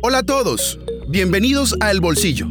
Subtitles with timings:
[0.00, 2.46] Hola a todos, bienvenidos a El Bolsillo,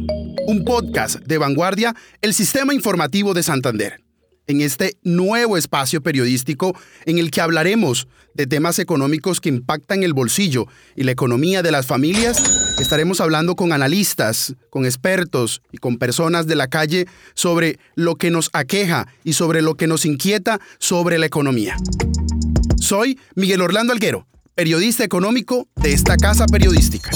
[0.46, 4.00] un podcast de vanguardia, el sistema informativo de Santander.
[4.46, 10.14] En este nuevo espacio periodístico en el que hablaremos de temas económicos que impactan el
[10.14, 12.40] bolsillo y la economía de las familias,
[12.78, 18.30] estaremos hablando con analistas, con expertos y con personas de la calle sobre lo que
[18.30, 21.76] nos aqueja y sobre lo que nos inquieta sobre la economía.
[22.88, 27.10] Soy Miguel Orlando Alguero, periodista económico de esta casa periodística.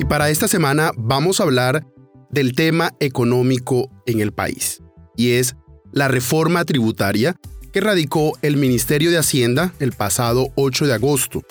[0.00, 1.86] Y para esta semana vamos a hablar
[2.30, 4.82] del tema económico en el país,
[5.14, 5.54] y es
[5.92, 7.36] la reforma tributaria
[7.70, 11.42] que radicó el Ministerio de Hacienda el pasado 8 de agosto,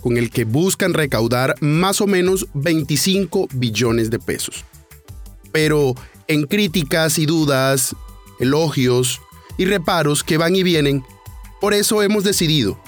[0.00, 4.64] con el que buscan recaudar más o menos 25 billones de pesos.
[5.52, 5.94] Pero
[6.28, 7.94] en críticas y dudas,
[8.38, 9.20] elogios
[9.56, 11.04] y reparos que van y vienen,
[11.60, 12.78] por eso hemos decidido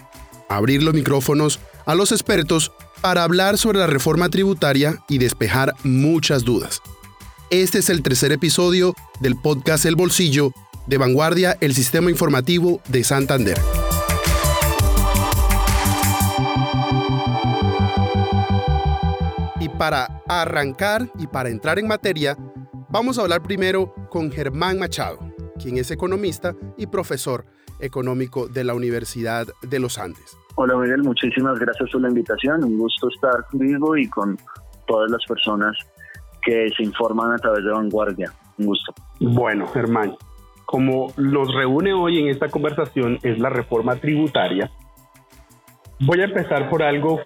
[0.49, 6.45] abrir los micrófonos a los expertos para hablar sobre la reforma tributaria y despejar muchas
[6.45, 6.83] dudas.
[7.51, 10.53] Este es el tercer episodio del podcast El Bolsillo
[10.87, 13.59] de Vanguardia, el sistema informativo de Santander.
[19.61, 22.37] Y para arrancar y para entrar en materia,
[22.89, 25.19] vamos a hablar primero con Germán Machado,
[25.61, 27.45] quien es economista y profesor
[27.81, 30.37] económico de la Universidad de los Andes.
[30.57, 32.65] Hola Miguel, muchísimas gracias por la invitación.
[32.65, 34.37] Un gusto estar conmigo y con
[34.87, 35.77] todas las personas
[36.43, 38.33] que se informan a través de Vanguardia.
[38.59, 38.93] Un gusto.
[39.21, 40.17] Bueno, Germán,
[40.65, 44.71] como nos reúne hoy en esta conversación es la reforma tributaria,
[46.01, 47.21] voy a empezar por algo,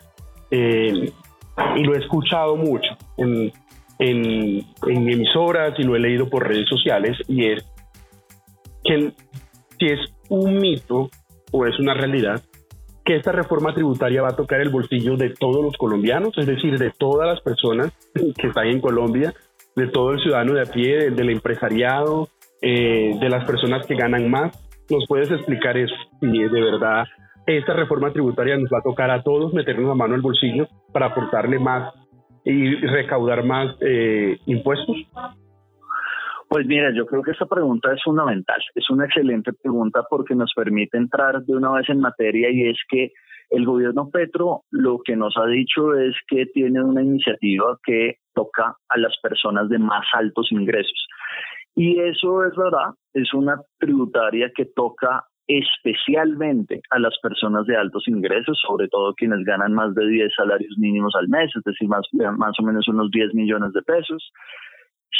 [0.51, 1.13] eh,
[1.77, 3.53] y lo he escuchado mucho en,
[4.03, 7.65] en, emisoras y lo he leído por redes sociales, y es
[8.85, 9.13] que
[9.79, 11.09] si es un mito
[11.53, 12.43] o es una realidad,
[13.05, 16.79] que esta reforma tributaria va a tocar el bolsillo de todos los colombianos, es decir,
[16.79, 19.35] de todas las personas que están en Colombia,
[19.77, 22.29] de todo el ciudadano de a pie, del empresariado,
[22.61, 24.53] eh, de las personas que ganan más.
[24.91, 25.95] ¿Nos puedes explicar eso?
[26.21, 27.05] Si de verdad
[27.47, 31.07] esta reforma tributaria nos va a tocar a todos meternos la mano al bolsillo para
[31.07, 31.93] aportarle más
[32.45, 34.97] y recaudar más eh, impuestos.
[36.49, 40.53] Pues mira, yo creo que esta pregunta es fundamental, es una excelente pregunta porque nos
[40.55, 43.13] permite entrar de una vez en materia y es que
[43.49, 48.77] el gobierno Petro lo que nos ha dicho es que tiene una iniciativa que toca
[48.89, 51.07] a las personas de más altos ingresos.
[51.75, 58.07] Y eso es verdad, es una tributaria que toca especialmente a las personas de altos
[58.07, 62.07] ingresos, sobre todo quienes ganan más de 10 salarios mínimos al mes, es decir, más,
[62.13, 64.33] más o menos unos 10 millones de pesos.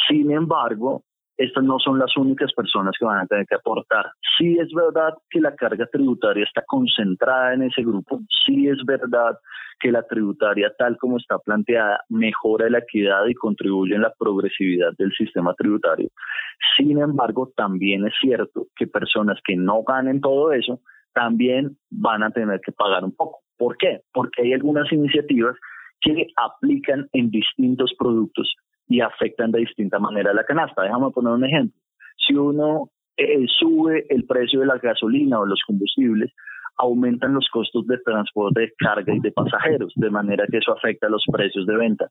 [0.09, 1.05] Sin embargo,
[1.37, 4.11] estas no son las únicas personas que van a tener que aportar.
[4.39, 9.39] Sí es verdad que la carga tributaria está concentrada en ese grupo, sí es verdad
[9.81, 14.93] que la tributaria tal como está planteada mejora la equidad y contribuye en la progresividad
[14.97, 16.09] del sistema tributario.
[16.77, 20.81] Sin embargo, también es cierto que personas que no ganen todo eso
[21.15, 23.41] también van a tener que pagar un poco.
[23.59, 24.01] ¿Por qué?
[24.13, 25.57] Porque hay algunas iniciativas
[26.01, 28.55] que aplican en distintos productos
[28.89, 30.83] y afectan de distinta manera la canasta.
[30.83, 31.81] Déjame poner un ejemplo.
[32.17, 36.33] Si uno eh, sube el precio de la gasolina o los combustibles,
[36.79, 41.09] aumentan los costos de transporte de carga y de pasajeros, de manera que eso afecta
[41.09, 42.09] los precios de venta.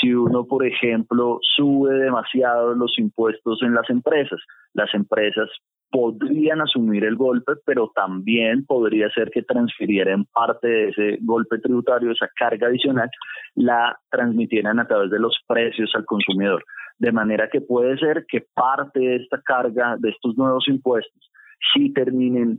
[0.00, 4.40] Si uno, por ejemplo, sube demasiado los impuestos en las empresas,
[4.74, 5.48] las empresas
[5.90, 12.12] podrían asumir el golpe, pero también podría ser que transfirieran parte de ese golpe tributario,
[12.12, 13.08] esa carga adicional,
[13.54, 16.64] la transmitieran a través de los precios al consumidor.
[16.98, 21.30] De manera que puede ser que parte de esta carga, de estos nuevos impuestos,
[21.72, 22.58] sí terminen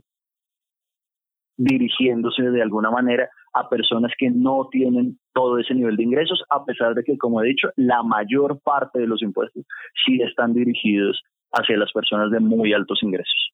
[1.56, 6.64] dirigiéndose de alguna manera a personas que no tienen todo ese nivel de ingresos, a
[6.64, 9.64] pesar de que, como he dicho, la mayor parte de los impuestos
[10.04, 11.20] sí están dirigidos
[11.52, 13.50] hacia las personas de muy altos ingresos.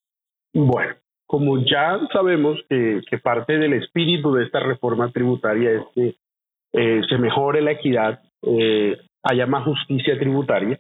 [0.53, 0.95] Bueno,
[1.27, 6.15] como ya sabemos que, parte del espíritu de esta reforma tributaria es que
[6.73, 10.79] eh, se mejore la equidad, eh, haya más justicia tributaria,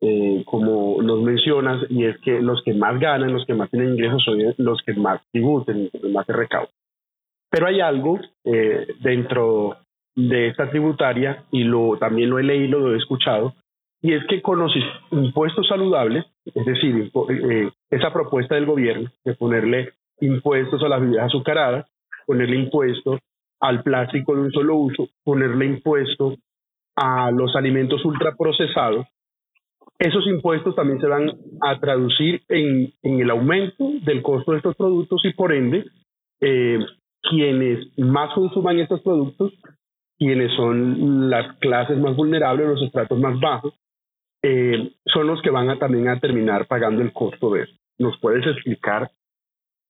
[0.00, 3.94] eh, como nos mencionas, y es que los que más ganan, los que más tienen
[3.94, 6.74] ingresos son los que más tributen, los que más se recaudan.
[7.50, 8.18] Pero hay algo
[9.00, 9.76] dentro
[10.16, 13.54] de esta tributaria, y lo, también lo he leído, lo he escuchado,
[14.04, 14.70] y es que con los
[15.12, 21.24] impuestos saludables, es decir, eh, esa propuesta del gobierno de ponerle impuestos a las bebidas
[21.24, 21.90] azucaradas,
[22.26, 23.18] ponerle impuestos
[23.60, 26.34] al plástico de un solo uso, ponerle impuestos
[26.94, 29.06] a los alimentos ultraprocesados,
[29.98, 31.30] esos impuestos también se van
[31.62, 35.82] a traducir en, el aumento del costo de estos productos y por ende
[36.42, 36.78] eh,
[37.22, 39.54] quienes más consuman estos productos,
[40.18, 43.72] quienes son las clases más vulnerables, los estratos más bajos,
[44.46, 47.72] eh, son los que van a también a terminar pagando el costo de eso.
[47.98, 49.10] ¿Nos puedes explicar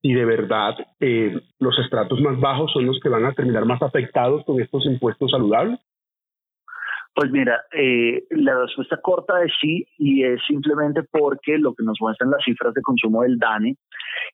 [0.00, 3.82] si de verdad eh, los estratos más bajos son los que van a terminar más
[3.82, 5.80] afectados con estos impuestos saludables?
[7.16, 11.98] Pues mira, eh, la respuesta corta es sí y es simplemente porque lo que nos
[12.00, 13.74] muestran las cifras de consumo del DANE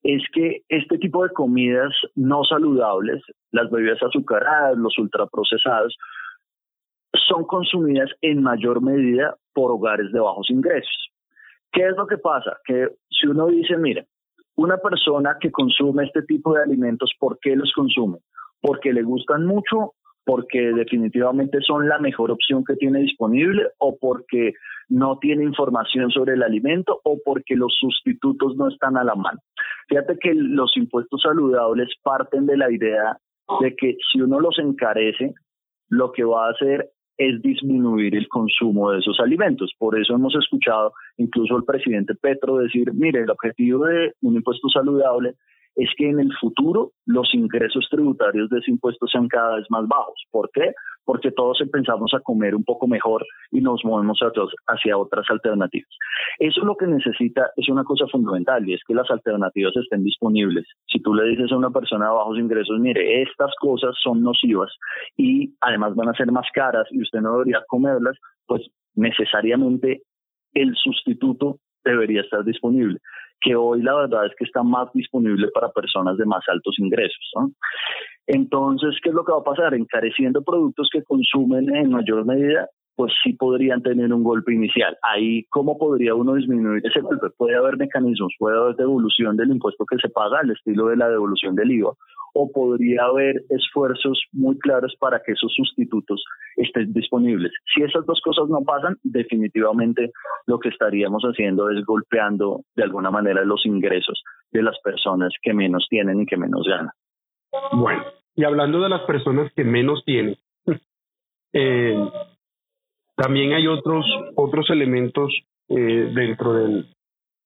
[0.02, 3.22] es que este tipo de comidas no saludables,
[3.52, 5.96] las bebidas azucaradas, los ultraprocesados,
[7.26, 11.10] son consumidas en mayor medida por hogares de bajos ingresos.
[11.72, 12.58] ¿Qué es lo que pasa?
[12.64, 14.04] Que si uno dice, mira,
[14.56, 18.18] una persona que consume este tipo de alimentos, ¿por qué los consume?
[18.60, 19.94] Porque le gustan mucho
[20.24, 24.52] porque definitivamente son la mejor opción que tiene disponible o porque
[24.88, 29.38] no tiene información sobre el alimento o porque los sustitutos no están a la mano.
[29.88, 33.16] Fíjate que los impuestos saludables parten de la idea
[33.60, 35.34] de que si uno los encarece,
[35.88, 39.74] lo que va a hacer es disminuir el consumo de esos alimentos.
[39.78, 44.70] Por eso hemos escuchado incluso al presidente Petro decir, mire, el objetivo de un impuesto
[44.70, 45.34] saludable
[45.76, 49.86] es que en el futuro los ingresos tributarios de ese impuesto sean cada vez más
[49.86, 50.24] bajos.
[50.30, 50.72] ¿Por qué?
[51.04, 54.18] Porque todos empezamos a comer un poco mejor y nos movemos
[54.66, 55.90] hacia otras alternativas.
[56.38, 60.66] Eso lo que necesita es una cosa fundamental y es que las alternativas estén disponibles.
[60.86, 64.70] Si tú le dices a una persona de bajos ingresos, mire, estas cosas son nocivas
[65.16, 70.02] y además van a ser más caras y usted no debería comerlas, pues necesariamente
[70.54, 72.98] el sustituto debería estar disponible
[73.40, 77.32] que hoy la verdad es que está más disponible para personas de más altos ingresos.
[78.26, 79.74] Entonces, ¿qué es lo que va a pasar?
[79.74, 82.68] Encareciendo productos que consumen en mayor medida,
[83.00, 84.96] pues sí podrían tener un golpe inicial.
[85.02, 87.28] Ahí, ¿cómo podría uno disminuir ese golpe?
[87.36, 91.08] Puede haber mecanismos, puede haber devolución del impuesto que se paga, al estilo de la
[91.08, 91.92] devolución del IVA,
[92.34, 96.22] o podría haber esfuerzos muy claros para que esos sustitutos
[96.56, 97.52] estén disponibles.
[97.74, 100.10] Si esas dos cosas no pasan, definitivamente
[100.46, 104.22] lo que estaríamos haciendo es golpeando de alguna manera los ingresos
[104.52, 106.92] de las personas que menos tienen y que menos ganan.
[107.72, 108.04] Bueno,
[108.34, 110.36] y hablando de las personas que menos tienen,
[111.52, 112.10] eh,
[113.16, 114.04] también hay otros,
[114.36, 115.32] otros elementos
[115.68, 116.84] eh, dentro de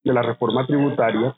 [0.05, 1.37] la reforma tributaria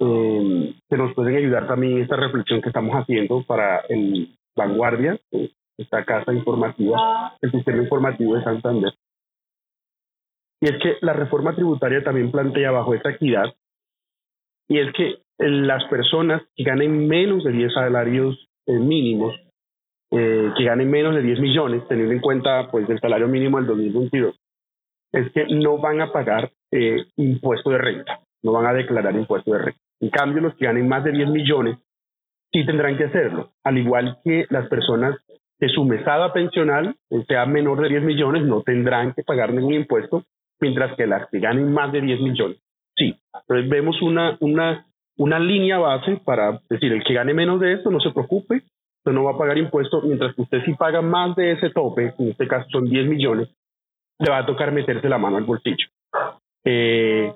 [0.00, 5.18] eh, que nos pueden ayudar también en esta reflexión que estamos haciendo para el Vanguardia,
[5.76, 8.94] esta casa informativa, el sistema informativo de Santander.
[10.60, 13.54] Y es que la reforma tributaria también plantea bajo esta equidad,
[14.70, 19.34] y es que las personas que ganen menos de 10 salarios mínimos,
[20.12, 23.66] eh, que ganen menos de 10 millones, teniendo en cuenta pues el salario mínimo del
[23.66, 24.38] 2022,
[25.12, 29.52] es que no van a pagar eh, impuesto de renta, no van a declarar impuesto
[29.52, 29.80] de renta.
[30.00, 31.76] En cambio, los que ganen más de 10 millones
[32.52, 35.16] sí tendrán que hacerlo, al igual que las personas
[35.58, 36.94] que su mesada pensional
[37.26, 40.22] sea menor de 10 millones no tendrán que pagar ningún impuesto,
[40.60, 42.58] mientras que las que ganen más de 10 millones
[43.00, 43.16] sí.
[43.34, 44.86] Entonces vemos una, una,
[45.16, 48.62] una línea base para decir, el que gane menos de esto no se preocupe,
[49.06, 52.28] no va a pagar impuestos, mientras que usted sí paga más de ese tope, en
[52.28, 53.48] este caso son 10 millones,
[54.18, 55.88] le va a tocar meterse la mano al bolsillo.
[56.64, 57.32] Eh,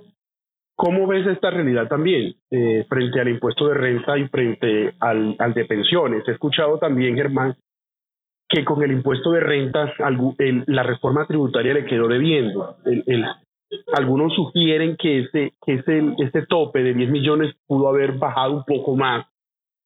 [0.76, 5.54] ¿Cómo ves esta realidad también eh, frente al impuesto de renta y frente al, al,
[5.54, 6.26] de pensiones?
[6.26, 7.56] He escuchado también, Germán,
[8.48, 9.92] que con el impuesto de renta
[10.66, 12.76] la reforma tributaria le quedó debiendo.
[13.92, 18.64] Algunos sugieren que ese, que ese, ese tope de 10 millones pudo haber bajado un
[18.64, 19.26] poco más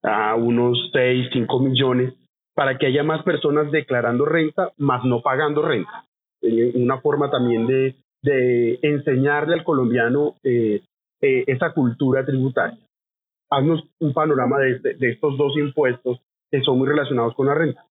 [0.02, 2.14] a unos 6, 5 millones
[2.54, 6.04] para que haya más personas declarando renta, más no pagando renta.
[6.42, 10.82] Eh, una forma también de, de enseñarle al colombiano eh,
[11.20, 12.78] eh, esa cultura tributaria.
[13.50, 16.20] Haznos un panorama de, de, estos dos impuestos
[16.50, 17.84] que son muy relacionados con la renta.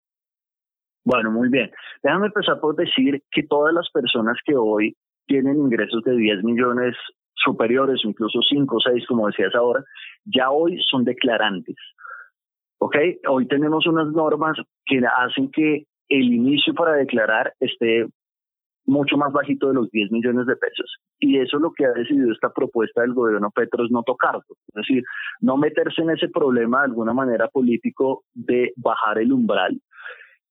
[1.06, 1.72] Bueno, muy bien.
[2.04, 4.96] Déjame empezar por decir que todas las personas que hoy
[5.28, 6.96] tienen ingresos de 10 millones
[7.36, 9.84] superiores, incluso 5 o 6, como decías ahora,
[10.26, 11.76] ya hoy son declarantes.
[12.80, 12.96] ¿Ok?
[13.30, 18.06] Hoy tenemos unas normas que hacen que el inicio para declarar esté
[18.86, 20.98] mucho más bajito de los 10 millones de pesos.
[21.20, 24.44] Y eso es lo que ha decidido esta propuesta del gobierno Petro es no tocarlo.
[24.50, 25.04] Es decir,
[25.42, 29.78] no meterse en ese problema de alguna manera político de bajar el umbral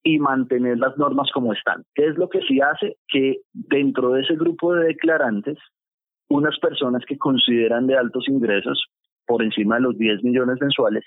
[0.07, 1.83] y mantener las normas como están.
[1.93, 2.95] ¿Qué es lo que sí hace?
[3.09, 5.57] Que dentro de ese grupo de declarantes,
[6.29, 8.85] unas personas que consideran de altos ingresos,
[9.25, 11.03] por encima de los 10 millones mensuales,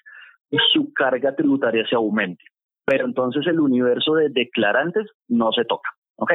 [0.74, 2.44] su carga tributaria se aumente.
[2.84, 5.88] Pero entonces el universo de declarantes no se toca.
[6.16, 6.32] ¿Ok?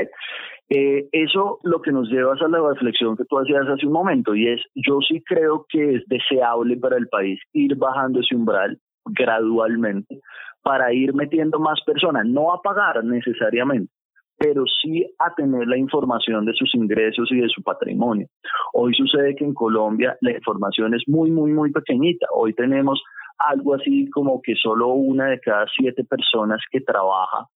[0.69, 4.33] Eh, eso lo que nos lleva a la reflexión que tú hacías hace un momento
[4.33, 8.79] y es, yo sí creo que es deseable para el país ir bajando ese umbral
[9.05, 10.19] gradualmente
[10.63, 13.93] para ir metiendo más personas, no a pagar necesariamente,
[14.37, 18.27] pero sí a tener la información de sus ingresos y de su patrimonio.
[18.73, 22.27] Hoy sucede que en Colombia la información es muy, muy, muy pequeñita.
[22.33, 23.01] Hoy tenemos
[23.37, 27.47] algo así como que solo una de cada siete personas que trabaja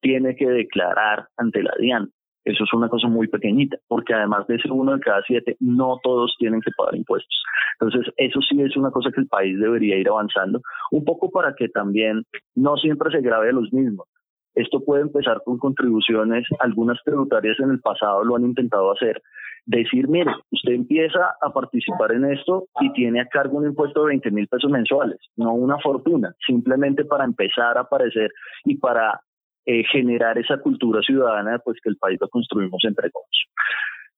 [0.00, 2.10] tiene que declarar ante la DIAN.
[2.44, 5.98] Eso es una cosa muy pequeñita, porque además de ese uno de cada siete, no
[6.02, 7.42] todos tienen que pagar impuestos.
[7.80, 10.60] Entonces, eso sí es una cosa que el país debería ir avanzando,
[10.90, 12.24] un poco para que también
[12.54, 14.06] no siempre se grave a los mismos.
[14.54, 19.20] Esto puede empezar con contribuciones, algunas tributarias en el pasado lo han intentado hacer,
[19.66, 24.08] decir, mire, usted empieza a participar en esto y tiene a cargo un impuesto de
[24.08, 28.30] 20 mil pesos mensuales, no una fortuna, simplemente para empezar a aparecer
[28.64, 29.20] y para
[29.66, 33.46] eh, generar esa cultura ciudadana pues que el país lo construimos entre todos.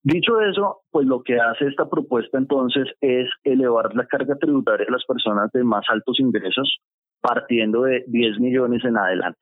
[0.02, 4.92] Dicho eso, pues lo que hace esta propuesta entonces es elevar la carga tributaria de
[4.92, 6.78] las personas de más altos ingresos
[7.20, 9.40] partiendo de 10 millones en adelante.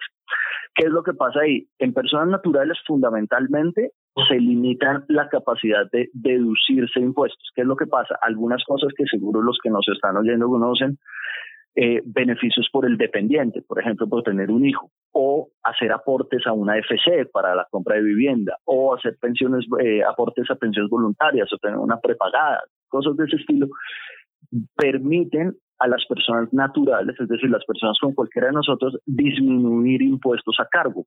[0.75, 1.69] ¿Qué es lo que pasa ahí?
[1.79, 3.93] En personas naturales fundamentalmente
[4.29, 7.51] se limitan la capacidad de deducirse impuestos.
[7.55, 8.19] ¿Qué es lo que pasa?
[8.23, 10.99] Algunas cosas que seguro los que nos están oyendo conocen,
[11.77, 16.53] eh, beneficios por el dependiente, por ejemplo, por tener un hijo, o hacer aportes a
[16.53, 21.53] una FC para la compra de vivienda, o hacer pensiones, eh, aportes a pensiones voluntarias,
[21.53, 23.69] o tener una prepagada, cosas de ese estilo,
[24.77, 30.55] permiten a las personas naturales, es decir, las personas con cualquiera de nosotros, disminuir impuestos
[30.61, 31.07] a cargo.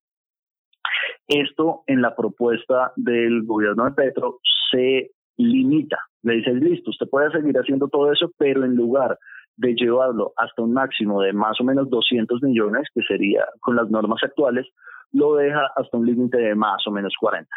[1.28, 4.40] Esto en la propuesta del gobierno de Petro
[4.72, 5.98] se limita.
[6.24, 9.18] Le dice, listo, usted puede seguir haciendo todo eso, pero en lugar
[9.58, 13.90] de llevarlo hasta un máximo de más o menos 200 millones, que sería con las
[13.90, 14.68] normas actuales,
[15.12, 17.50] lo deja hasta un límite de más o menos 40.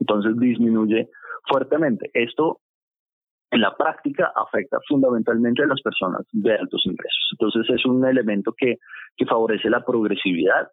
[0.00, 1.10] Entonces disminuye
[1.46, 2.10] fuertemente.
[2.14, 2.60] Esto
[3.50, 7.28] en la práctica afecta fundamentalmente a las personas de altos ingresos.
[7.32, 8.78] Entonces es un elemento que,
[9.16, 10.68] que favorece la progresividad,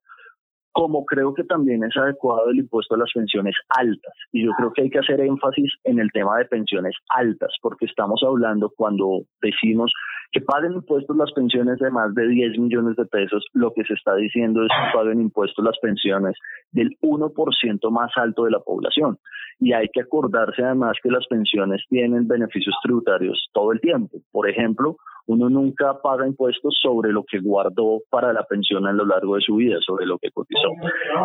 [0.71, 4.13] como creo que también es adecuado el impuesto a las pensiones altas.
[4.31, 7.85] Y yo creo que hay que hacer énfasis en el tema de pensiones altas, porque
[7.85, 9.91] estamos hablando cuando decimos
[10.31, 13.93] que paguen impuestos las pensiones de más de 10 millones de pesos, lo que se
[13.93, 16.35] está diciendo es que paguen impuestos las pensiones
[16.71, 19.17] del 1% más alto de la población.
[19.59, 24.19] Y hay que acordarse además que las pensiones tienen beneficios tributarios todo el tiempo.
[24.31, 24.97] Por ejemplo,
[25.29, 29.41] uno nunca paga impuestos sobre lo que guardó para la pensión a lo largo de
[29.41, 30.58] su vida, sobre lo que cotizó.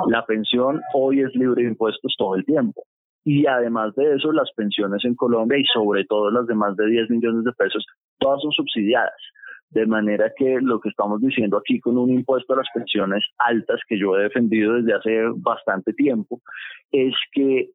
[0.09, 2.83] La pensión hoy es libre de impuestos todo el tiempo.
[3.25, 6.87] Y además de eso, las pensiones en Colombia y sobre todo las de más de
[6.87, 7.85] 10 millones de pesos,
[8.19, 9.15] todas son subsidiadas.
[9.71, 13.81] De manera que lo que estamos diciendo aquí con un impuesto a las pensiones altas
[13.89, 16.41] que yo he defendido desde hace bastante tiempo,
[16.93, 17.71] es que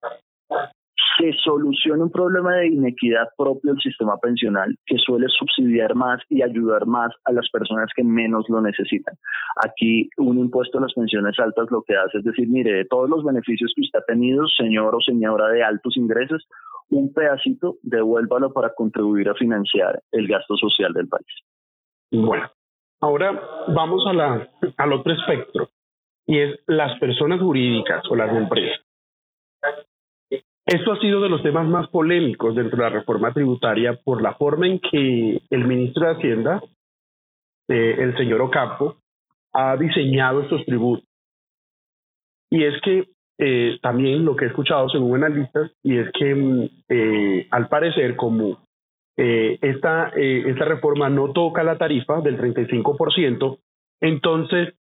[1.18, 6.42] se solucione un problema de inequidad propio del sistema pensional que suele subsidiar más y
[6.42, 9.16] ayudar más a las personas que menos lo necesitan.
[9.64, 13.10] Aquí un impuesto a las pensiones altas lo que hace es decir, mire, de todos
[13.10, 16.48] los beneficios que usted ha tenido, señor o señora de altos ingresos,
[16.90, 21.28] un pedacito devuélvalo para contribuir a financiar el gasto social del país.
[22.12, 22.50] Bueno,
[23.02, 25.70] ahora vamos a la, al otro espectro
[26.26, 28.82] y es las personas jurídicas o las empresas.
[30.70, 34.36] Esto ha sido de los temas más polémicos dentro de la reforma tributaria por la
[34.36, 36.62] forma en que el ministro de Hacienda,
[37.68, 38.98] eh, el señor Ocampo,
[39.52, 41.08] ha diseñado estos tributos.
[42.52, 43.08] Y es que
[43.40, 48.16] eh, también lo que he escuchado según analistas, y es que mm, eh, al parecer
[48.16, 48.60] como
[49.18, 53.60] esta, esta reforma no toca la tarifa del 35%,
[54.00, 54.76] entonces,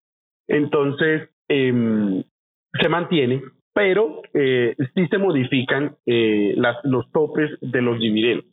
[0.48, 2.24] entonces em,
[2.72, 3.42] se mantiene
[3.74, 8.46] pero eh, sí se modifican eh, las, los topes de los dividendos.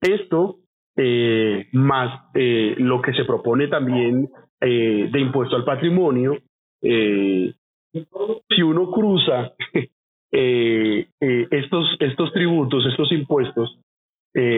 [0.00, 0.58] Esto,
[0.96, 6.38] eh, más eh, lo que se propone también eh, de impuesto al patrimonio,
[6.80, 9.54] si uno cruza
[10.30, 13.80] estos, estos tributos, estos impuestos,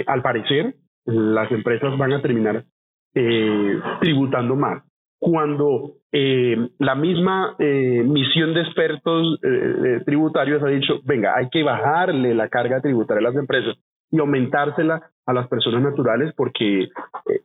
[0.07, 2.65] al parecer las empresas van a terminar
[4.01, 4.83] tributando más
[5.19, 11.63] cuando eh, la misma eh, misión de expertos eh, tributarios ha dicho, venga, hay que
[11.63, 13.77] bajarle la carga tributaria a las empresas
[14.11, 16.89] y aumentársela a las personas naturales porque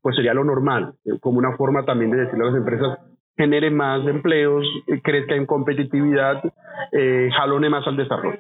[0.01, 2.99] pues sería lo normal, como una forma también de decirle a las empresas,
[3.35, 4.63] genere más empleos,
[5.01, 6.43] crezca en competitividad,
[7.35, 8.39] jalone más al desarrollo.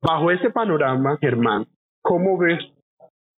[0.00, 1.66] Bajo ese panorama, Germán,
[2.00, 2.58] ¿cómo ves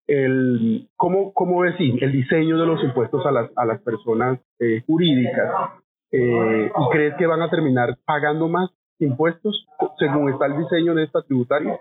[0.09, 4.83] el, ¿cómo, cómo ves el diseño de los impuestos a las, a las personas eh,
[4.87, 5.73] jurídicas?
[6.11, 9.67] Eh, ¿Y crees que van a terminar pagando más impuestos
[9.99, 11.79] según está el diseño de esta tributaria?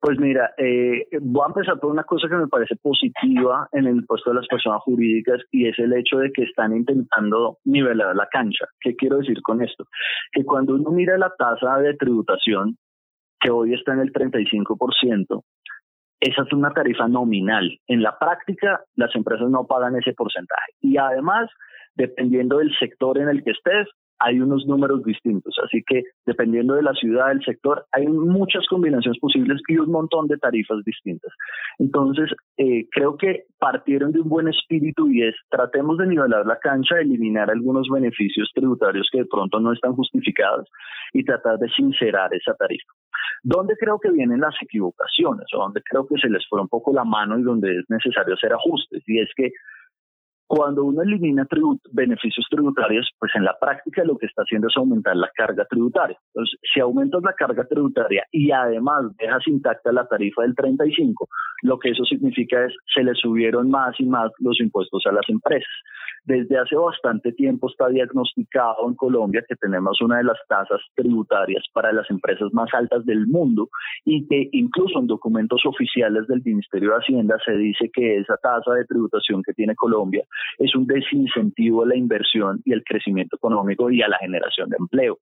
[0.00, 3.96] Pues mira, eh, voy a empezar por una cosa que me parece positiva en el
[3.98, 8.26] impuesto de las personas jurídicas y es el hecho de que están intentando nivelar la
[8.26, 8.66] cancha.
[8.80, 9.86] ¿Qué quiero decir con esto?
[10.32, 12.76] Que cuando uno mira la tasa de tributación,
[13.42, 15.42] que hoy está en el 35%,
[16.22, 17.68] esa es una tarifa nominal.
[17.88, 20.72] En la práctica, las empresas no pagan ese porcentaje.
[20.80, 21.50] Y además,
[21.96, 23.88] dependiendo del sector en el que estés,
[24.24, 25.54] hay unos números distintos.
[25.64, 30.28] Así que dependiendo de la ciudad, del sector, hay muchas combinaciones posibles y un montón
[30.28, 31.32] de tarifas distintas.
[31.78, 36.58] Entonces, eh, creo que partieron de un buen espíritu y es tratemos de nivelar la
[36.58, 40.68] cancha, eliminar algunos beneficios tributarios que de pronto no están justificados
[41.12, 42.92] y tratar de sincerar esa tarifa.
[43.42, 46.92] ¿Dónde creo que vienen las equivocaciones o dónde creo que se les fue un poco
[46.92, 49.02] la mano y donde es necesario hacer ajustes?
[49.06, 49.50] Y es que
[50.54, 51.46] cuando uno elimina
[51.92, 56.18] beneficios tributarios, pues en la práctica lo que está haciendo es aumentar la carga tributaria.
[56.34, 61.26] Entonces, si aumentas la carga tributaria y además dejas intacta la tarifa del 35,
[61.62, 65.26] lo que eso significa es se le subieron más y más los impuestos a las
[65.30, 65.72] empresas.
[66.24, 71.64] Desde hace bastante tiempo está diagnosticado en Colombia que tenemos una de las tasas tributarias
[71.72, 73.70] para las empresas más altas del mundo
[74.04, 78.72] y que incluso en documentos oficiales del Ministerio de Hacienda se dice que esa tasa
[78.74, 80.24] de tributación que tiene Colombia
[80.58, 84.76] es un desincentivo a la inversión y el crecimiento económico y a la generación de
[84.78, 85.18] empleo.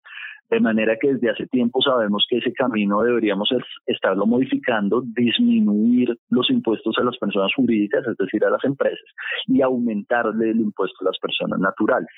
[0.50, 3.48] De manera que desde hace tiempo sabemos que ese camino deberíamos
[3.86, 9.06] estarlo modificando, disminuir los impuestos a las personas jurídicas, es decir, a las empresas,
[9.46, 12.10] y aumentarle el impuesto a las personas naturales.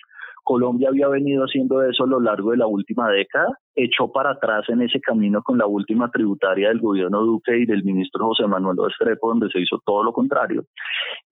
[0.46, 4.64] Colombia había venido haciendo eso a lo largo de la última década, echó para atrás
[4.68, 8.76] en ese camino con la última tributaria del gobierno Duque y del ministro José Manuel
[8.80, 10.62] Restrepo, donde se hizo todo lo contrario.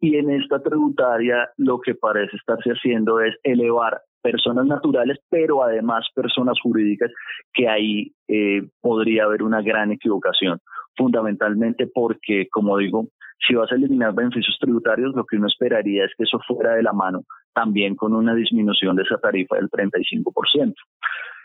[0.01, 6.09] Y en esta tributaria lo que parece estarse haciendo es elevar personas naturales, pero además
[6.13, 7.13] personas jurídicas,
[7.53, 10.59] que ahí eh, podría haber una gran equivocación,
[10.97, 13.07] fundamentalmente porque, como digo,
[13.47, 16.83] si vas a eliminar beneficios tributarios, lo que uno esperaría es que eso fuera de
[16.83, 17.23] la mano
[17.55, 20.75] también con una disminución de esa tarifa del 35%.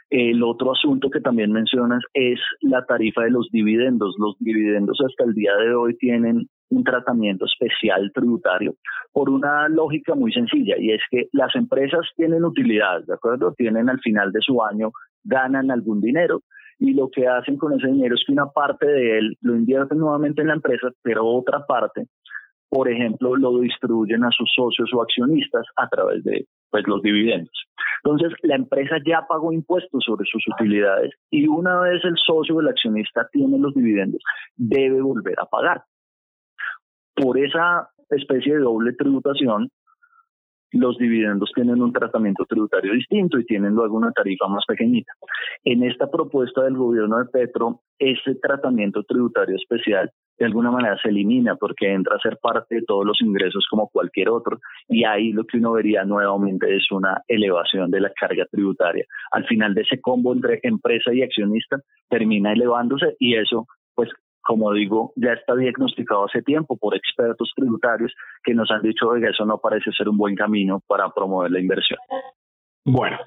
[0.10, 4.16] El otro asunto que también mencionas es la tarifa de los dividendos.
[4.18, 8.76] Los dividendos hasta el día de hoy tienen un tratamiento especial tributario
[9.12, 13.54] por una lógica muy sencilla y es que las empresas tienen utilidad, ¿de acuerdo?
[13.56, 14.92] Tienen al final de su año,
[15.24, 16.42] ganan algún dinero
[16.80, 20.00] y lo que hacen con ese dinero es que una parte de él lo invierten
[20.00, 22.08] nuevamente en la empresa, pero otra parte,
[22.70, 27.52] por ejemplo, lo distribuyen a sus socios o accionistas a través de pues, los dividendos.
[28.04, 32.62] Entonces, la empresa ya pagó impuestos sobre sus utilidades y una vez el socio o
[32.62, 34.22] el accionista tiene los dividendos,
[34.56, 35.84] debe volver a pagar
[37.14, 39.70] por esa especie de doble tributación,
[40.72, 45.14] los dividendos tienen un tratamiento tributario distinto y tienen luego una tarifa más pequeñita.
[45.64, 51.10] En esta propuesta del gobierno de Petro, ese tratamiento tributario especial de alguna manera se
[51.10, 55.34] elimina porque entra a ser parte de todos los ingresos como cualquier otro y ahí
[55.34, 59.06] lo que uno vería nuevamente es una elevación de la carga tributaria.
[59.32, 61.78] Al final de ese combo entre empresa y accionista
[62.10, 64.10] termina elevándose y eso pues
[64.42, 69.28] como digo, ya está diagnosticado hace tiempo por expertos tributarios que nos han dicho que
[69.28, 72.00] eso no parece ser un buen camino para promover la inversión.
[72.86, 73.18] Bueno,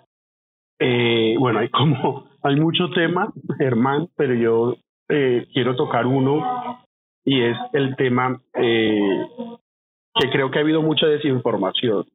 [0.79, 4.77] eh, bueno, hay como hay mucho tema, Germán, pero yo
[5.09, 6.83] eh, quiero tocar uno
[7.25, 9.27] y es el tema eh,
[10.15, 12.07] que creo que ha habido mucha desinformación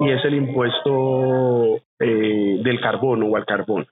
[0.00, 3.86] y es el impuesto del carbono o al carbón,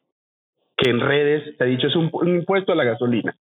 [0.76, 3.36] que en redes se ha dicho es un impuesto a la gasolina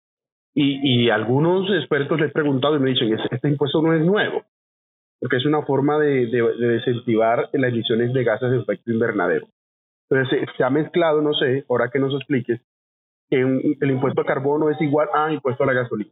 [0.55, 4.43] y, algunos expertos le he preguntado y me dicen, este impuesto no es nuevo,
[5.21, 9.47] porque es una forma de, de, las emisiones de gases de efecto invernadero.
[10.09, 12.61] Entonces se, ha mezclado, no sé, ahora que nos expliques,
[13.29, 16.11] que el impuesto a carbono es igual a impuesto a la gasolina.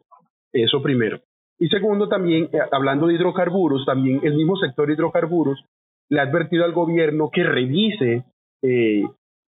[0.52, 1.20] Eso primero.
[1.58, 5.64] Y segundo, también, eh, hablando de hidrocarburos, también el mismo sector de hidrocarburos
[6.08, 8.24] le ha advertido al gobierno que revise
[8.62, 9.02] eh,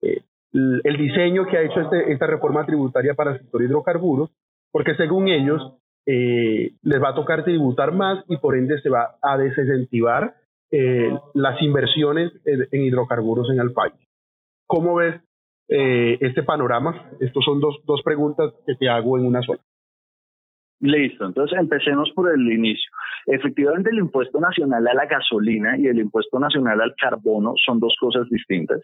[0.01, 0.21] eh,
[0.53, 4.31] el diseño que ha hecho este, esta reforma tributaria para el sector hidrocarburos
[4.71, 9.17] porque según ellos eh, les va a tocar tributar más y por ende se va
[9.21, 10.33] a desincentivar
[10.71, 13.93] eh, las inversiones en, hidrocarburos en el país.
[14.67, 15.21] ¿Cómo ves
[15.67, 17.11] eh, este panorama?
[17.19, 19.61] Estas son dos, dos preguntas que te hago en una sola.
[20.81, 22.89] Listo, entonces empecemos por el inicio.
[23.25, 27.93] Efectivamente, el impuesto nacional a la gasolina y el impuesto nacional al carbono son dos
[27.99, 28.81] cosas distintas.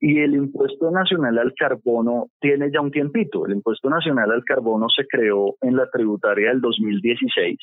[0.00, 3.46] Y el impuesto nacional al carbono tiene ya un tiempito.
[3.46, 7.58] El impuesto nacional al carbono se creó en la tributaria del 2016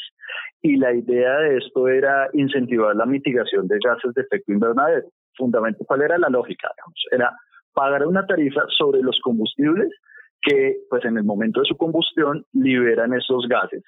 [0.63, 5.07] y la idea de esto era incentivar la mitigación de gases de efecto invernadero.
[5.37, 6.69] Fundamentalmente, ¿cuál era la lógica?
[7.11, 7.31] Era
[7.73, 9.89] pagar una tarifa sobre los combustibles
[10.45, 13.83] que pues en el momento de su combustión liberan esos gases.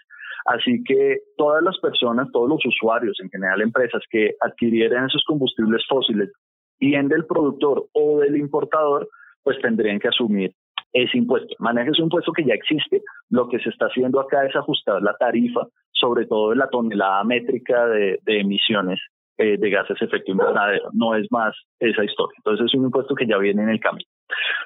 [0.46, 5.84] Así que todas las personas, todos los usuarios, en general empresas que adquirieran esos combustibles
[5.88, 6.32] fósiles,
[6.80, 9.10] bien del productor o del importador,
[9.44, 10.54] pues tendrían que asumir
[10.94, 11.54] ese impuesto.
[11.60, 13.02] Maneja ese impuesto que ya existe.
[13.30, 17.24] Lo que se está haciendo acá es ajustar la tarifa, sobre todo en la tonelada
[17.24, 19.00] métrica de, emisiones
[19.38, 20.90] eh, de gases efecto invernadero.
[20.94, 22.36] No es más esa historia.
[22.38, 24.10] Entonces es un impuesto que ya viene en el camino.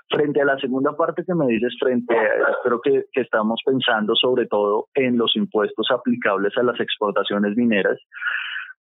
[0.09, 4.15] Frente a la segunda parte que me dices, frente a, creo que, que estamos pensando
[4.15, 7.99] sobre todo en los impuestos aplicables a las exportaciones mineras.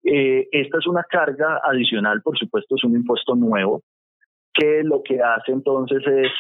[0.04, 3.82] Eh, esta es una carga adicional, por supuesto, es un impuesto nuevo,
[4.52, 6.32] que lo que hace entonces es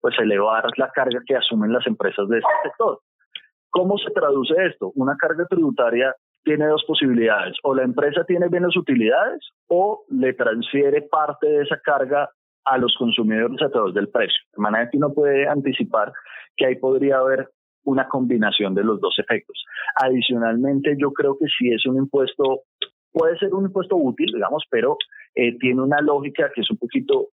[0.00, 3.00] pues elevar la carga que asumen las empresas de este sector.
[3.70, 4.92] ¿Cómo se traduce esto?
[4.94, 6.14] Una carga tributaria
[6.46, 11.80] tiene dos posibilidades, o la empresa tiene bienes utilidades o le transfiere parte de esa
[11.80, 12.30] carga
[12.64, 14.38] a los consumidores a través del precio.
[14.56, 16.12] De manera que uno puede anticipar
[16.56, 17.48] que ahí podría haber
[17.82, 19.64] una combinación de los dos efectos.
[19.96, 22.62] Adicionalmente, yo creo que si es un impuesto,
[23.10, 24.98] puede ser un impuesto útil, digamos, pero
[25.34, 27.30] eh, tiene una lógica que es un poquito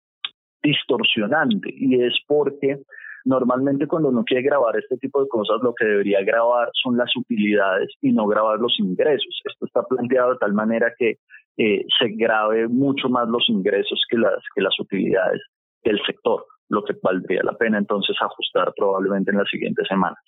[0.62, 2.82] distorsionante y es porque
[3.28, 7.14] normalmente cuando uno quiere grabar este tipo de cosas lo que debería grabar son las
[7.14, 9.40] utilidades y no grabar los ingresos.
[9.44, 11.18] Esto está planteado de tal manera que
[11.58, 15.42] eh, se grave mucho más los ingresos que las, que las utilidades
[15.84, 20.24] del sector, lo que valdría la pena entonces ajustar probablemente en las siguientes semanas.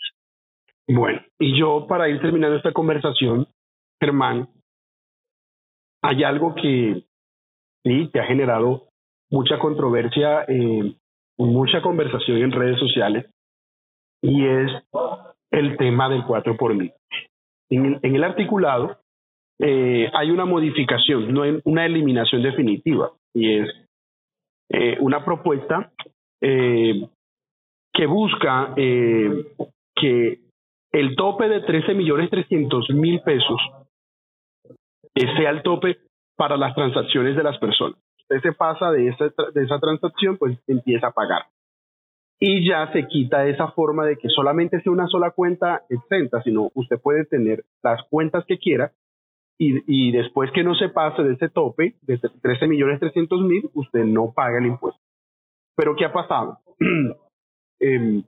[0.86, 3.46] Bueno, y yo para ir terminando esta conversación,
[3.98, 4.48] Germán,
[6.02, 7.04] hay algo que
[7.82, 8.88] sí te ha generado
[9.30, 10.96] mucha controversia, eh,
[11.46, 13.26] mucha conversación en redes sociales,
[14.22, 14.70] y es
[15.50, 16.92] el tema del 4 por mil.
[17.70, 18.98] En el articulado
[19.62, 23.68] eh, hay una modificación, no hay una eliminación definitiva, y es
[24.70, 25.92] eh, una propuesta
[26.40, 27.06] eh,
[27.92, 30.40] que busca que
[30.92, 33.60] el tope de 13 millones 300 mil pesos
[35.14, 35.98] sea el tope
[36.36, 37.98] para las transacciones de las personas.
[38.30, 41.46] Usted se pasa de esa, de esa transacción, pues empieza a pagar.
[42.38, 46.70] Y ya se quita esa forma de que solamente sea una sola cuenta exenta, sino
[46.74, 48.92] usted puede tener las cuentas que quiera
[49.62, 54.04] y, después que no se pase de ese tope de 13 millones 300 mil, usted
[54.04, 54.98] no paga el impuesto.
[55.76, 56.58] Pero ¿qué ha pasado?
[57.82, 58.22] Em,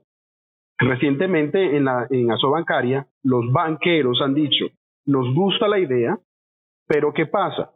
[0.79, 4.65] recientemente en la en Asobancaria, los banqueros han dicho,
[5.05, 6.17] nos gusta la idea,
[6.87, 7.71] pero ¿qué pasa?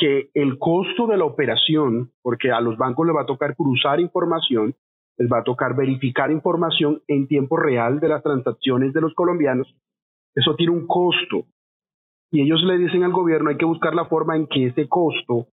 [0.00, 4.00] Que el costo de la operación, porque a los bancos les va a tocar cruzar
[4.00, 4.74] información,
[5.18, 9.68] les va a tocar verificar información en tiempo real de las transacciones de los colombianos,
[10.34, 11.44] eso tiene un costo
[12.30, 15.48] y ellos le dicen al gobierno hay que buscar la forma en que ese costo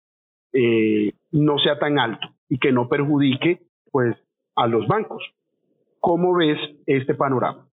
[0.53, 4.15] eh, no sea tan alto y que no perjudique pues
[4.55, 5.23] a los bancos.
[5.99, 7.66] ¿Cómo ves este panorama?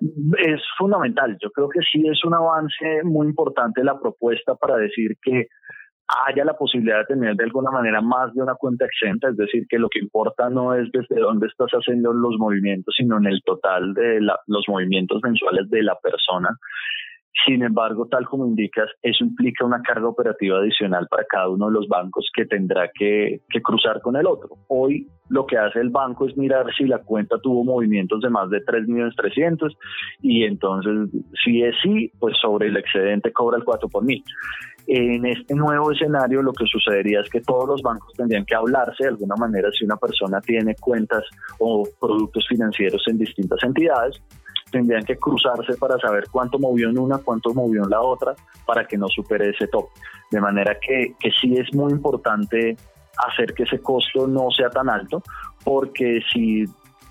[0.00, 1.36] Es fundamental.
[1.40, 5.48] Yo creo que sí es un avance muy importante la propuesta para decir que
[6.26, 9.66] haya la posibilidad de tener de alguna manera más de una cuenta exenta, es decir,
[9.68, 13.42] que lo que importa no es desde dónde estás haciendo los movimientos, sino en el
[13.44, 16.48] total de los movimientos mensuales de la persona.
[17.46, 21.72] Sin embargo, tal como indicas, eso implica una carga operativa adicional para cada uno de
[21.72, 24.50] los bancos que tendrá que, cruzar con el otro.
[24.68, 28.50] Hoy lo que hace el banco es mirar si la cuenta tuvo movimientos de más
[28.50, 29.76] de 3.300.000
[30.22, 31.10] y entonces
[31.44, 34.22] si es sí, pues sobre el excedente cobra el 4 por mil.
[34.86, 39.04] En este nuevo escenario lo que sucedería es que todos los bancos tendrían que hablarse
[39.04, 41.24] de alguna manera si una persona tiene cuentas
[41.58, 44.22] o productos financieros en distintas entidades
[44.70, 48.34] tendrían que cruzarse para saber cuánto movió en una, cuánto movió en la otra,
[48.66, 49.88] para que no supere ese top.
[50.30, 52.76] De manera que, que sí es muy importante
[53.26, 55.22] hacer que ese costo no sea tan alto,
[55.64, 56.64] porque si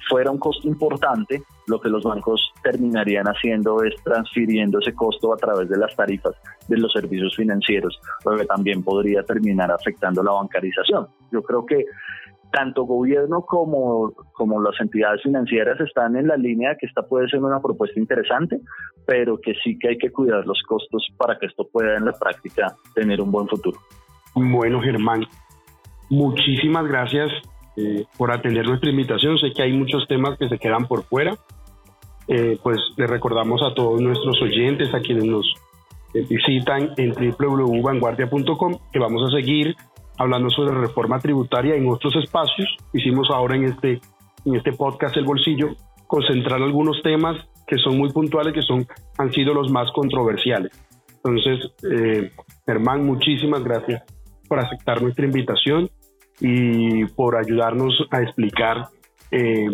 [0.07, 5.37] fuera un costo importante, lo que los bancos terminarían haciendo es transfiriendo ese costo a
[5.37, 6.33] través de las tarifas
[6.67, 11.07] de los servicios financieros, lo que también podría terminar afectando la bancarización.
[11.31, 11.85] Yo creo que
[12.51, 17.39] tanto gobierno como, como las entidades financieras están en la línea que esta puede ser
[17.39, 18.59] una propuesta interesante,
[19.05, 22.13] pero que sí que hay que cuidar los costos para que esto pueda en la
[22.13, 23.79] práctica tener un buen futuro.
[24.35, 25.25] Bueno, Germán,
[26.09, 27.31] muchísimas gracias
[27.75, 29.37] eh, por atender nuestra invitación.
[29.37, 31.35] Sé que hay muchos temas que se quedan por fuera.
[32.27, 35.45] Eh, pues le recordamos a todos nuestros oyentes, a quienes nos
[36.13, 39.75] eh, visitan en www.vanguardia.com, que vamos a seguir
[40.17, 42.67] hablando sobre reforma tributaria en otros espacios.
[42.93, 44.01] Hicimos ahora en este,
[44.45, 45.75] en este podcast El Bolsillo
[46.07, 50.71] concentrar algunos temas que son muy puntuales, que son, han sido los más controversiales.
[51.17, 52.31] Entonces, eh,
[52.65, 54.03] Germán, muchísimas gracias
[54.47, 55.89] por aceptar nuestra invitación
[56.39, 58.87] y por ayudarnos a explicar
[59.31, 59.65] eh,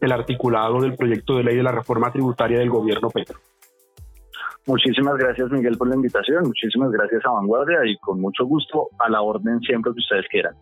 [0.00, 3.38] el articulado del proyecto de ley de la reforma tributaria del gobierno Petro.
[4.70, 9.10] Muchísimas gracias Miguel por la invitación, muchísimas gracias a Vanguardia y con mucho gusto a
[9.10, 10.54] la orden siempre que ustedes quieran.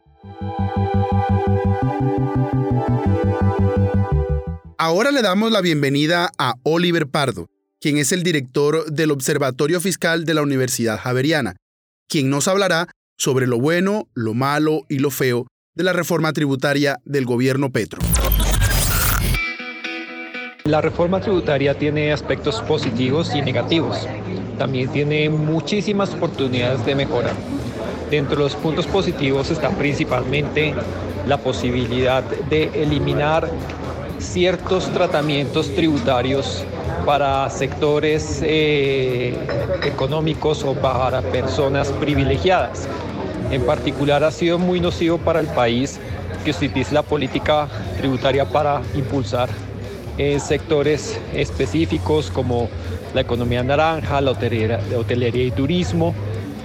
[4.79, 7.49] Ahora le damos la bienvenida a Oliver Pardo,
[7.83, 11.57] quien es el director del Observatorio Fiscal de la Universidad Javeriana,
[12.09, 12.87] quien nos hablará
[13.19, 18.01] sobre lo bueno, lo malo y lo feo de la reforma tributaria del gobierno Petro.
[20.69, 24.07] La reforma tributaria tiene aspectos positivos y negativos.
[24.59, 27.31] También tiene muchísimas oportunidades de mejora.
[28.11, 30.75] Dentro de los puntos positivos está principalmente
[31.27, 33.49] la posibilidad de eliminar
[34.19, 36.63] ciertos tratamientos tributarios
[37.07, 39.39] para sectores eh,
[39.85, 42.87] económicos o para personas privilegiadas.
[43.51, 45.99] En particular ha sido muy nocivo para el país
[46.45, 49.49] que utilice la política tributaria para impulsar
[50.19, 52.69] en sectores específicos como
[53.15, 56.15] la economía naranja, la hotelería, y turismo,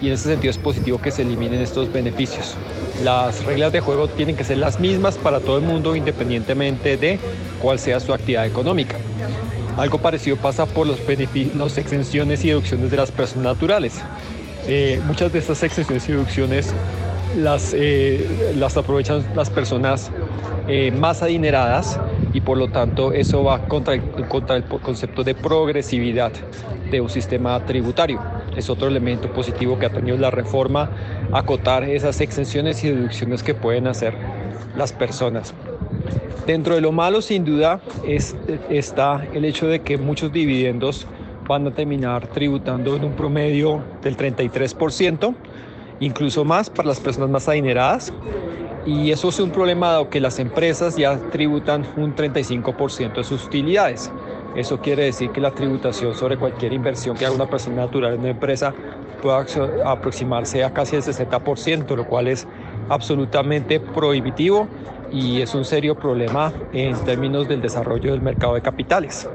[0.01, 2.55] y en ese sentido es positivo que se eliminen estos beneficios.
[3.03, 7.19] Las reglas de juego tienen que ser las mismas para todo el mundo independientemente de
[7.61, 8.97] cuál sea su actividad económica.
[9.77, 13.93] Algo parecido pasa por los beneficios, exenciones y deducciones de las personas naturales.
[14.67, 16.73] Eh, muchas de estas exenciones y deducciones
[17.37, 20.11] las, eh, las aprovechan las personas
[20.67, 21.99] eh, más adineradas
[22.33, 26.31] y por lo tanto eso va contra el, contra el concepto de progresividad
[26.89, 28.21] de un sistema tributario.
[28.55, 30.89] Es otro elemento positivo que ha tenido la reforma,
[31.31, 34.13] acotar esas exenciones y deducciones que pueden hacer
[34.75, 35.53] las personas.
[36.45, 38.35] Dentro de lo malo, sin duda, es,
[38.69, 41.07] está el hecho de que muchos dividendos
[41.47, 45.35] van a terminar tributando en un promedio del 33%,
[45.99, 48.13] incluso más para las personas más adineradas.
[48.85, 53.45] Y eso es un problema dado que las empresas ya tributan un 35% de sus
[53.45, 54.11] utilidades.
[54.55, 58.19] Eso quiere decir que la tributación sobre cualquier inversión que haga una persona natural en
[58.19, 58.73] una empresa
[59.21, 59.45] puede
[59.85, 62.45] aproximarse a casi el 60%, lo cual es
[62.89, 64.67] absolutamente prohibitivo
[65.11, 69.29] y es un serio problema en términos del desarrollo del mercado de capitales.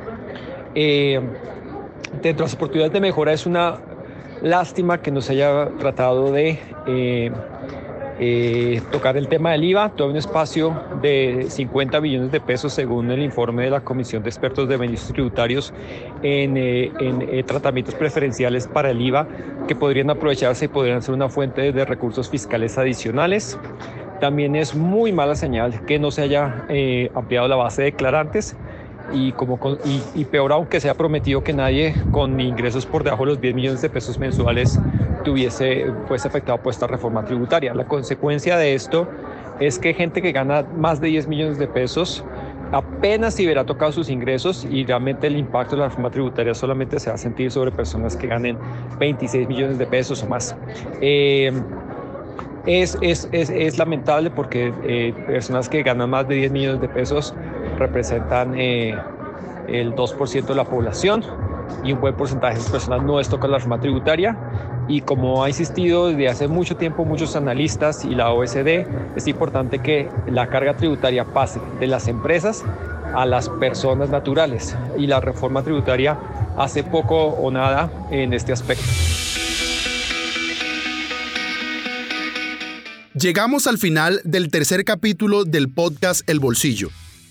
[0.75, 1.21] Eh,
[2.23, 3.79] dentro de las oportunidades de mejora es una
[4.43, 7.31] lástima que no se haya tratado de eh,
[8.21, 13.11] eh, tocar el tema del IVA, todo un espacio de 50 billones de pesos según
[13.11, 15.73] el informe de la Comisión de Expertos de Beneficios Tributarios
[16.23, 19.29] en, eh, en tratamientos preferenciales para el IVA
[19.67, 23.59] que podrían aprovecharse y podrían ser una fuente de recursos fiscales adicionales.
[24.21, 26.67] También es muy mala señal que no se haya
[27.15, 28.57] ampliado la base de declarantes
[29.13, 29.59] y, como
[30.15, 33.41] y, peor aún que se ha prometido que nadie con ingresos por debajo de los
[33.41, 34.79] 10 millones de pesos mensuales
[35.25, 37.75] tuviese pues afectado por esta reforma tributaria.
[37.75, 39.09] La consecuencia de esto
[39.61, 42.25] es que gente que gana más de 10 millones de pesos
[42.73, 47.01] apenas si verá tocado sus ingresos y realmente el impacto de la reforma tributaria solamente
[47.01, 48.59] se va a sentir sobre personas que ganen
[48.99, 50.55] 26 millones de pesos o más.
[51.01, 51.53] Eh,
[52.67, 56.89] es, es, es, es, lamentable porque eh, personas que ganan más de 10 millones de
[56.89, 57.35] pesos
[57.79, 58.97] representan eh,
[59.69, 61.25] el 2% de la población
[61.85, 64.37] y un buen porcentaje de personas no es tocar la reforma tributaria.
[64.89, 68.87] Y como ha insistido desde hace mucho tiempo muchos analistas y la OSD,
[69.17, 72.65] es importante que la carga tributaria pase de las empresas
[73.15, 74.77] a las personas naturales.
[74.97, 76.19] Y la reforma tributaria
[76.57, 78.85] hace poco o nada en este aspecto.
[83.15, 86.89] Llegamos al final del tercer capítulo del podcast El Bolsillo.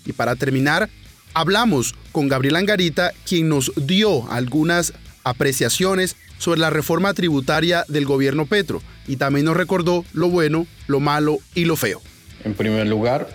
[0.08, 0.88] Y para terminar,
[1.34, 8.46] hablamos con Gabriel Angarita, quien nos dio algunas apreciaciones sobre la reforma tributaria del gobierno
[8.46, 12.00] Petro y también nos recordó lo bueno, lo malo y lo feo.
[12.44, 13.28] En primer lugar,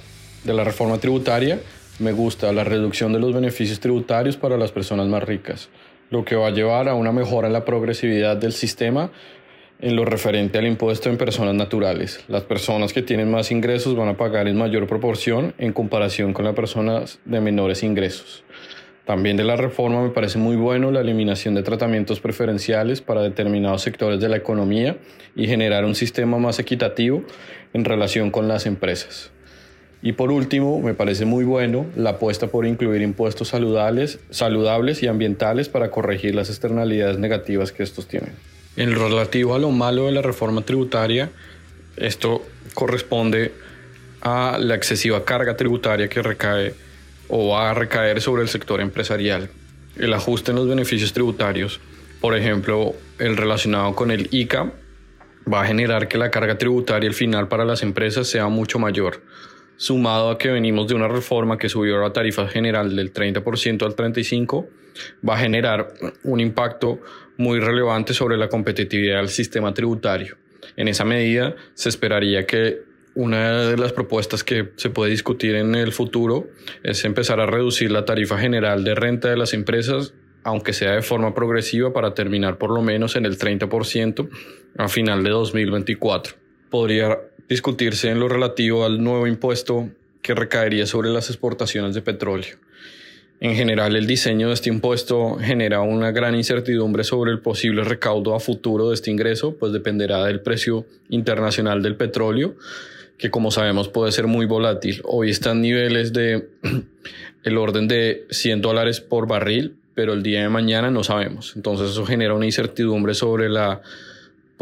[0.43, 1.61] de la reforma tributaria,
[1.99, 5.69] me gusta la reducción de los beneficios tributarios para las personas más ricas,
[6.09, 9.11] lo que va a llevar a una mejora en la progresividad del sistema
[9.83, 12.23] en lo referente al impuesto en personas naturales.
[12.29, 16.45] Las personas que tienen más ingresos van a pagar en mayor proporción en comparación con
[16.45, 18.45] las personas de menores ingresos.
[19.05, 23.81] También de la reforma me parece muy bueno la eliminación de tratamientos preferenciales para determinados
[23.81, 24.95] sectores de la economía
[25.35, 27.25] y generar un sistema más equitativo
[27.73, 29.31] en relación con las empresas.
[30.01, 35.07] Y por último, me parece muy bueno la apuesta por incluir impuestos saludables, saludables y
[35.07, 38.52] ambientales para corregir las externalidades negativas que estos tienen.
[38.75, 41.29] En lo relativo a lo malo de la reforma tributaria,
[41.95, 43.53] esto corresponde
[44.21, 46.73] a la excesiva carga tributaria que recae
[47.27, 49.49] o va a recaer sobre el sector empresarial.
[49.95, 51.79] El ajuste en los beneficios tributarios,
[52.19, 54.71] por ejemplo, el relacionado con el ICA,
[55.51, 59.21] va a generar que la carga tributaria al final para las empresas sea mucho mayor,
[59.77, 63.95] sumado a que venimos de una reforma que subió la tarifa general del 30% al
[63.95, 64.67] 35%,
[65.27, 66.99] va a generar un impacto
[67.37, 70.37] muy relevante sobre la competitividad del sistema tributario.
[70.75, 72.81] En esa medida, se esperaría que
[73.15, 76.47] una de las propuestas que se puede discutir en el futuro
[76.83, 81.01] es empezar a reducir la tarifa general de renta de las empresas, aunque sea de
[81.01, 84.29] forma progresiva, para terminar por lo menos en el 30%
[84.77, 86.42] a final de 2024.
[86.73, 89.91] Podría discutirse en lo relativo al nuevo impuesto
[90.23, 92.57] que recaería sobre las exportaciones de petróleo.
[93.39, 98.33] En general, el diseño de este impuesto genera una gran incertidumbre sobre el posible recaudo
[98.33, 102.55] a futuro de este ingreso, pues dependerá del precio internacional del petróleo,
[103.19, 104.99] que como sabemos puede ser muy volátil.
[105.03, 106.49] Hoy están niveles de
[107.43, 111.53] el orden de 100 dólares por barril, pero el día de mañana no sabemos.
[111.55, 113.83] Entonces eso genera una incertidumbre sobre la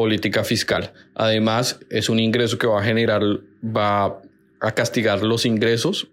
[0.01, 0.93] política fiscal.
[1.13, 3.21] Además, es un ingreso que va a generar,
[3.63, 4.19] va
[4.59, 6.07] a castigar los ingresos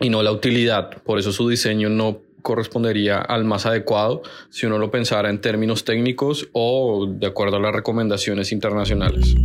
[0.00, 1.00] y no la utilidad.
[1.04, 5.84] Por eso su diseño no correspondería al más adecuado si uno lo pensara en términos
[5.84, 9.36] técnicos o de acuerdo a las recomendaciones internacionales.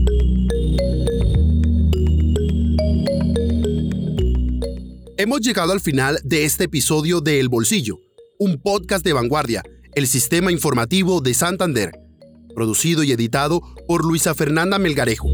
[5.17, 7.99] Hemos llegado al final de este episodio de El Bolsillo,
[8.39, 9.61] un podcast de vanguardia,
[9.93, 12.06] el sistema informativo de Santander,
[12.57, 15.31] producido y editado por Luisa Fernanda Melgarejo.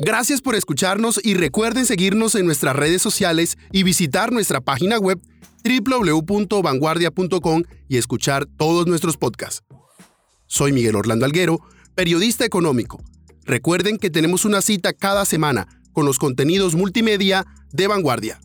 [0.00, 5.20] Gracias por escucharnos y recuerden seguirnos en nuestras redes sociales y visitar nuestra página web
[5.62, 9.62] www.vanguardia.com y escuchar todos nuestros podcasts.
[10.48, 11.60] Soy Miguel Orlando Alguero,
[11.94, 13.00] periodista económico.
[13.44, 18.40] Recuerden que tenemos una cita cada semana con los contenidos multimedia de Vanguardia.